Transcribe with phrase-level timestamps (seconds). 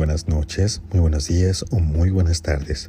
[0.00, 2.88] buenas noches, muy buenos días o muy buenas tardes.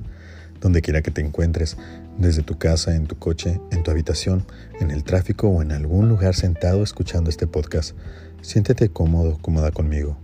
[0.62, 1.76] Donde quiera que te encuentres,
[2.18, 4.46] desde tu casa, en tu coche, en tu habitación,
[4.79, 7.97] en el tráfico o en algún lugar sentado escuchando este podcast,
[8.42, 10.18] siéntete cómodo, cómoda conmigo.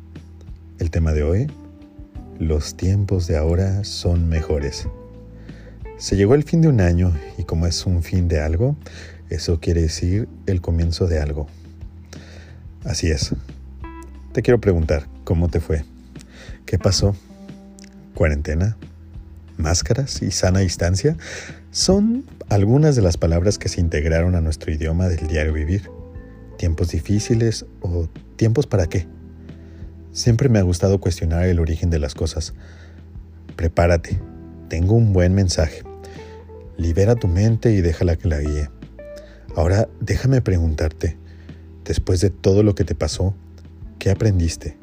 [0.79, 1.51] El tema de hoy,
[2.39, 4.87] los tiempos de ahora son mejores.
[5.97, 8.77] Se llegó el fin de un año y como es un fin de algo,
[9.29, 11.47] eso quiere decir el comienzo de algo.
[12.85, 13.35] Así es.
[14.31, 15.83] Te quiero preguntar, ¿cómo te fue?
[16.67, 17.15] ¿Qué pasó?
[18.13, 18.75] ¿Cuarentena?
[19.55, 21.15] ¿Máscaras y sana distancia?
[21.71, 25.89] Son algunas de las palabras que se integraron a nuestro idioma del diario vivir.
[26.57, 29.07] ¿Tiempos difíciles o tiempos para qué?
[30.11, 32.53] Siempre me ha gustado cuestionar el origen de las cosas.
[33.55, 34.19] Prepárate,
[34.67, 35.83] tengo un buen mensaje.
[36.75, 38.69] Libera tu mente y déjala que la guíe.
[39.55, 41.17] Ahora déjame preguntarte,
[41.85, 43.33] después de todo lo que te pasó,
[43.99, 44.77] ¿qué aprendiste?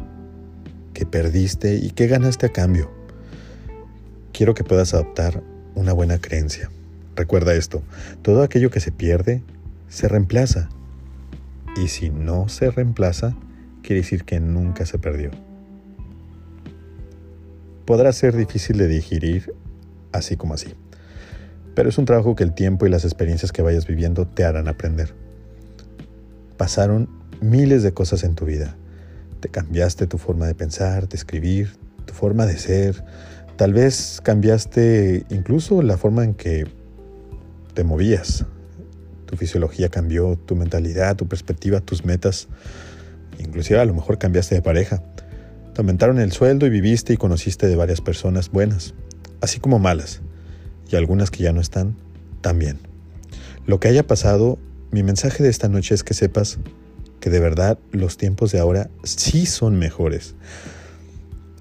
[0.95, 2.91] Qué perdiste y qué ganaste a cambio.
[4.33, 5.43] Quiero que puedas adoptar
[5.75, 6.71] una buena creencia.
[7.17, 7.83] Recuerda esto,
[8.23, 9.43] todo aquello que se pierde
[9.89, 10.71] se reemplaza.
[11.77, 13.37] Y si no se reemplaza,
[13.83, 15.31] quiere decir que nunca se perdió.
[17.85, 19.53] Podrá ser difícil de digerir
[20.13, 20.75] así como así,
[21.75, 24.69] pero es un trabajo que el tiempo y las experiencias que vayas viviendo te harán
[24.69, 25.13] aprender.
[26.57, 27.09] Pasaron
[27.41, 28.77] miles de cosas en tu vida
[29.45, 33.05] te cambiaste tu forma de pensar, de escribir, tu forma de ser.
[33.59, 36.67] Tal vez cambiaste incluso la forma en que
[37.75, 38.47] te movías.
[39.27, 42.49] Tu fisiología cambió, tu mentalidad, tu perspectiva, tus metas.
[43.39, 45.03] Inclusive a lo mejor cambiaste de pareja.
[45.75, 48.95] Te aumentaron el sueldo y viviste y conociste de varias personas buenas,
[49.43, 50.23] así como malas,
[50.91, 51.97] y algunas que ya no están,
[52.41, 52.79] también.
[53.67, 54.59] Lo que haya pasado,
[54.91, 56.59] mi mensaje de esta noche es que sepas
[57.21, 60.35] que de verdad los tiempos de ahora sí son mejores.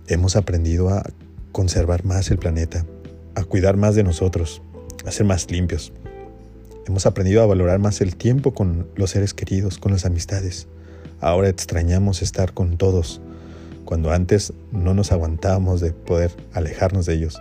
[0.08, 1.04] Hemos aprendido a
[1.52, 2.86] conservar más el planeta,
[3.36, 4.62] a cuidar más de nosotros,
[5.06, 5.94] a ser más limpios.
[6.86, 10.68] Hemos aprendido a valorar más el tiempo con los seres queridos, con las amistades.
[11.22, 13.22] Ahora extrañamos estar con todos,
[13.86, 17.40] cuando antes no nos aguantábamos de poder alejarnos de ellos.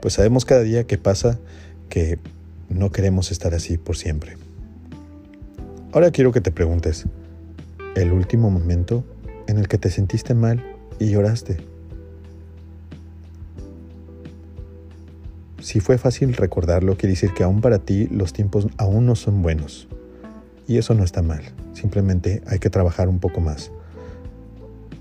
[0.00, 1.38] Pues sabemos cada día que pasa
[1.88, 2.18] que
[2.68, 4.36] no queremos estar así por siempre.
[5.92, 7.06] Ahora quiero que te preguntes,
[7.96, 9.04] el último momento
[9.46, 10.64] en el que te sentiste mal
[10.98, 11.58] y lloraste.
[15.60, 19.42] Si fue fácil recordarlo, quiere decir que aún para ti los tiempos aún no son
[19.42, 19.88] buenos.
[20.66, 21.42] Y eso no está mal,
[21.72, 23.72] simplemente hay que trabajar un poco más.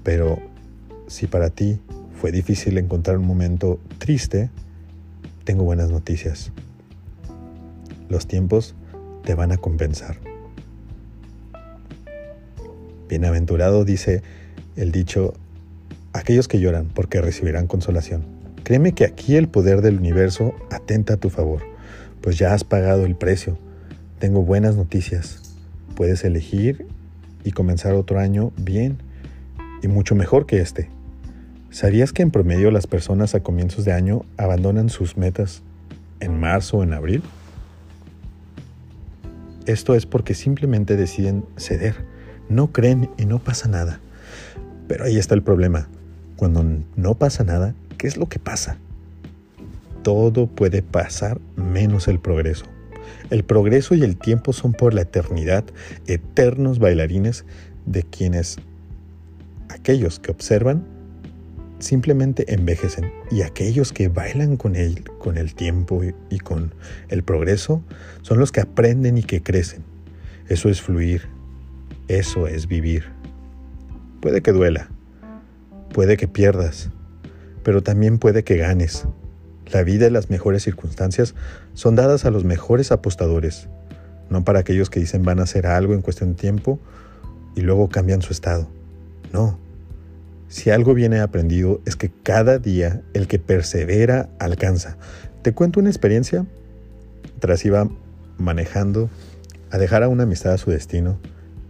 [0.04, 0.40] Pero
[1.08, 1.80] si para ti
[2.20, 4.50] fue difícil encontrar un momento triste,
[5.44, 6.52] tengo buenas noticias.
[8.10, 8.76] Los tiempos
[9.24, 10.29] te van a compensar.
[13.10, 14.22] Bienaventurado dice
[14.76, 15.34] el dicho,
[16.14, 18.24] aquellos que lloran porque recibirán consolación.
[18.64, 21.64] Créeme que aquí el poder del universo atenta a tu favor,
[22.22, 23.58] pues ya has pagado el precio.
[24.20, 25.56] Tengo buenas noticias.
[25.96, 26.86] Puedes elegir
[27.44, 29.00] y comenzar otro año bien
[29.82, 30.90] y mucho mejor que este.
[31.72, 35.64] ¿Sabías que en promedio las personas a comienzos de año abandonan sus metas
[36.20, 37.24] en marzo o en abril?
[39.66, 41.96] Esto es porque simplemente deciden ceder
[42.50, 44.00] no creen y no pasa nada.
[44.88, 45.88] Pero ahí está el problema.
[46.36, 46.66] Cuando
[46.96, 48.78] no pasa nada, ¿qué es lo que pasa?
[50.04, 52.66] Todo puede pasar menos el progreso.
[53.30, 55.64] El progreso y el tiempo son por la eternidad
[56.08, 57.46] eternos bailarines
[57.86, 58.58] de quienes
[59.70, 60.84] aquellos que observan
[61.80, 66.74] simplemente envejecen y aquellos que bailan con él, con el tiempo y con
[67.10, 67.84] el progreso,
[68.22, 69.84] son los que aprenden y que crecen.
[70.50, 71.28] Eso es fluir,
[72.10, 73.06] eso es vivir.
[74.20, 74.90] Puede que duela,
[75.94, 76.90] puede que pierdas,
[77.64, 79.06] pero también puede que ganes.
[79.72, 81.36] La vida y las mejores circunstancias
[81.76, 83.70] son dadas a los mejores apostadores,
[84.30, 86.80] no para aquellos que dicen van a hacer algo en cuestión de tiempo
[87.56, 88.68] y luego cambian su estado.
[89.32, 89.60] No.
[90.48, 94.98] Si algo viene aprendido es que cada día el que persevera alcanza.
[95.44, 96.48] Te cuento una experiencia.
[97.40, 97.88] Tras iba
[98.40, 99.12] manejando
[99.70, 101.20] a dejar a una amistad a su destino,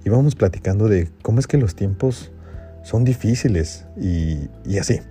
[0.06, 2.31] íbamos platicando de cómo es que los tiempos
[2.84, 5.01] son difíciles y, y, así.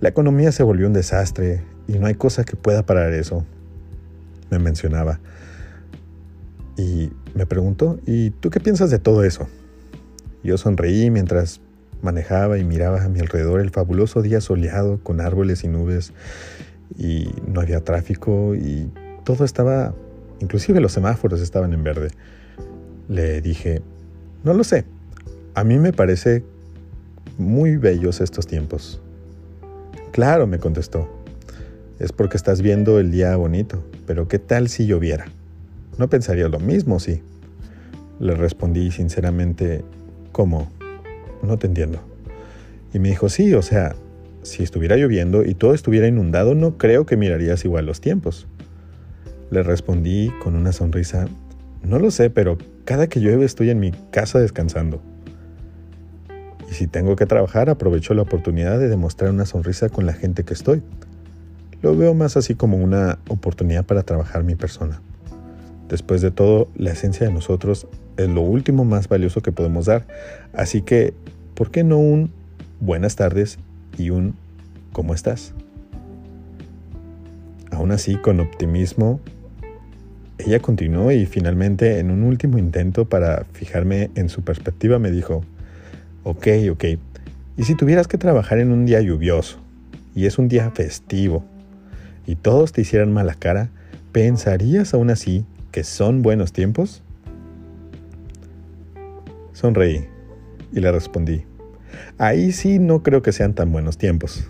[0.00, 3.44] La economía se volvió un desastre y no hay cosa que pueda parar eso.
[4.50, 5.20] Me mencionaba.
[6.76, 9.48] Y me preguntó, ¿y tú qué piensas de todo eso?
[10.44, 11.60] Yo sonreí mientras
[12.02, 16.12] manejaba y miraba a mi alrededor el fabuloso día soleado con árboles y nubes
[16.96, 18.90] y no había tráfico y
[19.24, 19.94] todo estaba,
[20.40, 22.10] inclusive los semáforos estaban en verde.
[23.08, 23.82] Le dije,
[24.44, 24.84] no lo sé.
[25.54, 26.44] A mí me parece
[27.36, 29.00] muy bellos estos tiempos.
[30.12, 31.08] Claro, me contestó.
[31.98, 35.26] Es porque estás viendo el día bonito, pero ¿qué tal si lloviera?
[35.98, 37.22] ¿No pensaría lo mismo, sí?
[38.20, 39.84] Le respondí sinceramente,
[40.32, 40.70] ¿cómo?
[41.42, 42.00] No te entiendo.
[42.92, 43.96] Y me dijo, sí, o sea,
[44.42, 48.46] si estuviera lloviendo y todo estuviera inundado, no creo que mirarías igual los tiempos.
[49.50, 51.26] Le respondí con una sonrisa,
[51.82, 52.58] no lo sé, pero
[52.88, 55.02] cada que llueve estoy en mi casa descansando.
[56.70, 60.42] Y si tengo que trabajar, aprovecho la oportunidad de demostrar una sonrisa con la gente
[60.42, 60.82] que estoy.
[61.82, 65.02] Lo veo más así como una oportunidad para trabajar mi persona.
[65.90, 67.86] Después de todo, la esencia de nosotros
[68.16, 70.06] es lo último más valioso que podemos dar.
[70.54, 71.12] Así que,
[71.52, 72.32] ¿por qué no un
[72.80, 73.58] buenas tardes
[73.98, 74.34] y un
[74.94, 75.52] ¿cómo estás?
[77.70, 79.20] Aún así, con optimismo,
[80.38, 85.44] ella continuó y finalmente, en un último intento para fijarme en su perspectiva, me dijo,
[86.22, 86.84] ok, ok,
[87.56, 89.58] ¿y si tuvieras que trabajar en un día lluvioso
[90.14, 91.44] y es un día festivo
[92.26, 93.70] y todos te hicieran mala cara,
[94.12, 97.02] ¿pensarías aún así que son buenos tiempos?
[99.52, 100.06] Sonreí
[100.72, 101.44] y le respondí,
[102.16, 104.48] ahí sí no creo que sean tan buenos tiempos.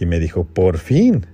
[0.00, 1.26] Y me dijo, por fin.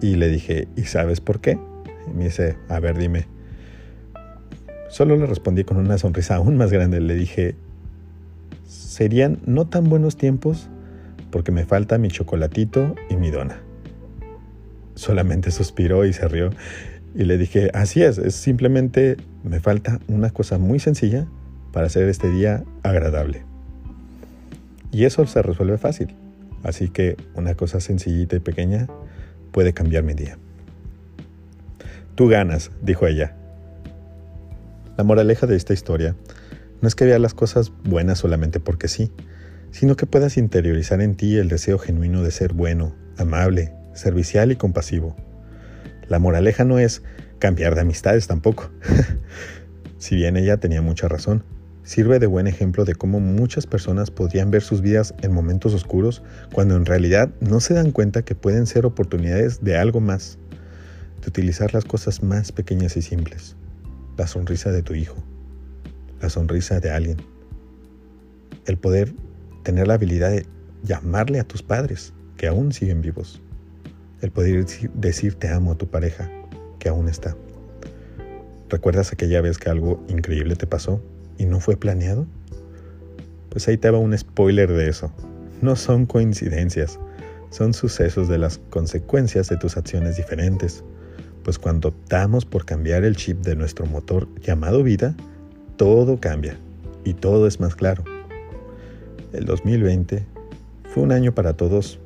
[0.00, 1.58] Y le dije, ¿y sabes por qué?
[2.06, 3.26] Y me dice, a ver, dime.
[4.88, 7.00] Solo le respondí con una sonrisa aún más grande.
[7.00, 7.54] Le dije,
[8.66, 10.68] serían no tan buenos tiempos
[11.30, 13.60] porque me falta mi chocolatito y mi dona.
[14.94, 16.50] Solamente suspiró y se rió
[17.14, 21.26] y le dije, así es, es simplemente me falta una cosa muy sencilla
[21.72, 23.42] para hacer este día agradable.
[24.92, 26.14] Y eso se resuelve fácil.
[26.62, 28.86] Así que una cosa sencillita y pequeña
[29.50, 30.36] puede cambiar mi día.
[32.20, 33.34] Tú ganas, dijo ella.
[34.98, 36.16] La moraleja de esta historia
[36.82, 39.10] no es que veas las cosas buenas solamente porque sí,
[39.70, 44.56] sino que puedas interiorizar en ti el deseo genuino de ser bueno, amable, servicial y
[44.56, 45.16] compasivo
[46.10, 47.02] la moraleja no es
[47.38, 48.70] cambiar de amistades tampoco.
[49.98, 51.44] si bien ella tenía mucha razón,
[51.84, 56.22] sirve de buen ejemplo de cómo muchas personas podrían ver sus vidas en momentos oscuros
[56.52, 60.38] cuando en realidad no se dan cuenta que pueden ser oportunidades de algo más,
[61.20, 63.56] de utilizar las cosas más pequeñas y simples.
[64.16, 65.16] La sonrisa de tu hijo,
[66.20, 67.16] la sonrisa de alguien,
[68.66, 69.14] el poder
[69.62, 70.46] tener la habilidad de
[70.82, 73.40] llamarle a tus padres que aún siguen vivos
[74.20, 76.30] el poder decir te amo a tu pareja
[76.78, 77.36] que aún está.
[78.68, 81.02] ¿Recuerdas aquella vez que algo increíble te pasó
[81.38, 82.26] y no fue planeado?
[83.48, 85.12] Pues ahí te va un spoiler de eso.
[85.60, 86.98] No son coincidencias,
[87.50, 90.84] son sucesos de las consecuencias de tus acciones diferentes.
[91.44, 95.14] Pues cuando optamos por cambiar el chip de nuestro motor llamado vida,
[95.76, 96.56] todo cambia
[97.04, 98.04] y todo es más claro.
[99.32, 100.24] El 2020
[100.92, 101.98] fue un año para todos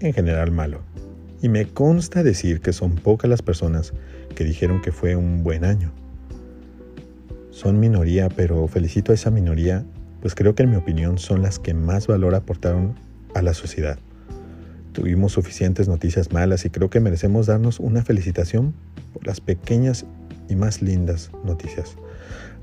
[0.00, 0.80] en general malo
[1.40, 3.92] y me consta decir que son pocas las personas
[4.34, 5.92] que dijeron que fue un buen año.
[7.50, 9.84] Son minoría, pero felicito a esa minoría,
[10.20, 12.94] pues creo que en mi opinión son las que más valor aportaron
[13.34, 13.98] a la sociedad.
[14.92, 18.74] Tuvimos suficientes noticias malas y creo que merecemos darnos una felicitación
[19.14, 20.04] por las pequeñas
[20.48, 21.96] y más lindas noticias.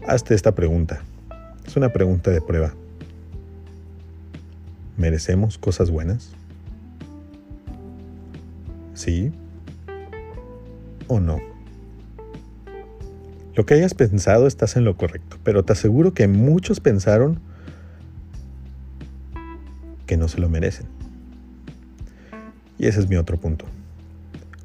[0.07, 1.01] Hazte esta pregunta.
[1.65, 2.73] Es una pregunta de prueba.
[4.95, 6.31] ¿Merecemos cosas buenas?
[8.93, 9.31] ¿Sí?
[11.07, 11.39] ¿O no?
[13.55, 17.39] Lo que hayas pensado estás en lo correcto, pero te aseguro que muchos pensaron
[20.05, 20.98] que no se lo merecen.
[22.79, 23.65] Y ese es mi otro punto.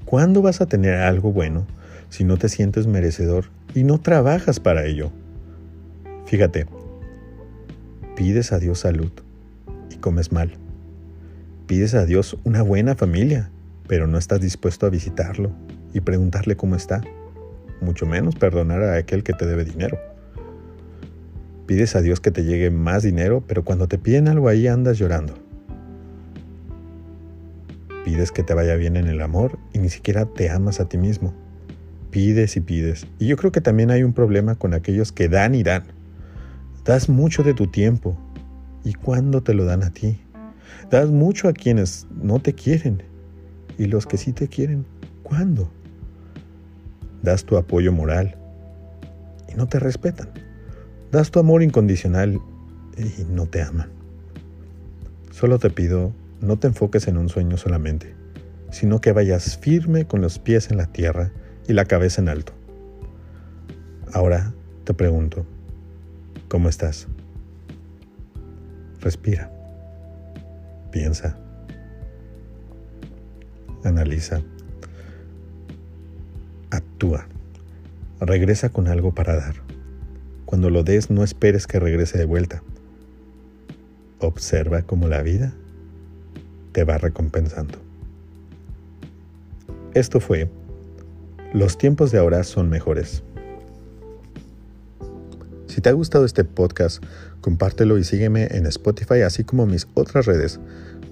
[0.06, 1.66] ¿Cuándo vas a tener algo bueno
[2.08, 5.10] si no te sientes merecedor y no trabajas para ello?
[6.24, 6.66] Fíjate,
[8.16, 9.12] pides a Dios salud
[9.90, 10.52] y comes mal.
[11.66, 13.50] Pides a Dios una buena familia
[13.86, 15.52] pero no estás dispuesto a visitarlo
[15.92, 17.02] y preguntarle cómo está,
[17.80, 19.98] mucho menos perdonar a aquel que te debe dinero.
[21.66, 24.98] Pides a Dios que te llegue más dinero, pero cuando te piden algo ahí andas
[24.98, 25.34] llorando.
[28.04, 30.98] Pides que te vaya bien en el amor y ni siquiera te amas a ti
[30.98, 31.34] mismo.
[32.10, 33.06] Pides y pides.
[33.18, 35.84] Y yo creo que también hay un problema con aquellos que dan y dan.
[36.84, 38.16] Das mucho de tu tiempo.
[38.84, 40.20] ¿Y cuándo te lo dan a ti?
[40.90, 43.02] Das mucho a quienes no te quieren
[43.78, 44.84] y los que sí te quieren,
[45.22, 45.70] ¿cuándo?
[47.22, 48.36] Das tu apoyo moral
[49.50, 50.28] y no te respetan.
[51.10, 52.38] Das tu amor incondicional
[52.98, 53.88] y no te aman.
[55.30, 56.12] Solo te pido,
[56.44, 58.14] no te enfoques en un sueño solamente,
[58.70, 61.32] sino que vayas firme con los pies en la tierra
[61.66, 62.52] y la cabeza en alto.
[64.12, 64.52] Ahora
[64.84, 65.46] te pregunto,
[66.48, 67.08] ¿cómo estás?
[69.00, 69.50] Respira,
[70.92, 71.38] piensa
[73.84, 74.40] Analiza.
[76.70, 77.26] Actúa.
[78.18, 79.56] Regresa con algo para dar.
[80.46, 82.62] Cuando lo des, no esperes que regrese de vuelta.
[84.20, 85.52] Observa cómo la vida
[86.74, 87.78] te va recompensando.
[89.94, 90.50] Esto fue
[91.54, 93.22] Los tiempos de ahora son mejores.
[95.68, 97.02] Si te ha gustado este podcast,
[97.40, 100.58] compártelo y sígueme en Spotify, así como mis otras redes,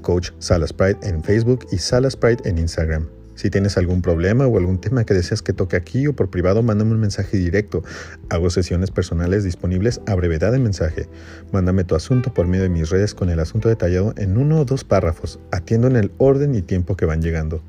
[0.03, 3.09] Coach Salas Pride en Facebook y Salas Pride en Instagram.
[3.43, 6.63] Si tienes algún problema o algún tema que deseas que toque aquí o por privado,
[6.63, 7.83] mándame un mensaje directo.
[8.31, 11.09] Hago sesiones personales disponibles a brevedad de mensaje.
[11.51, 14.65] Mándame tu asunto por medio de mis redes con el asunto detallado en uno o
[14.65, 15.41] dos párrafos.
[15.51, 17.65] Atiendo en el orden y tiempo que van llegando.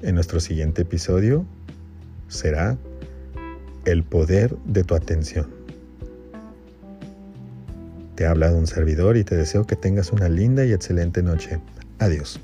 [0.00, 1.44] En nuestro siguiente episodio
[2.28, 2.78] será
[3.84, 5.50] el poder de tu atención.
[8.14, 11.60] Te ha hablado un servidor y te deseo que tengas una linda y excelente noche.
[11.98, 12.40] Adiós.